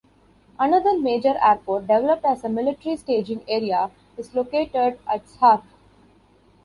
Another 0.57 0.97
major 0.99 1.35
airport, 1.39 1.85
developed 1.85 2.25
as 2.25 2.43
a 2.43 2.49
military 2.49 2.97
staging 2.97 3.43
area, 3.47 3.91
is 4.17 4.33
located 4.33 4.97
at 5.07 5.27
Sarh. 5.29 5.61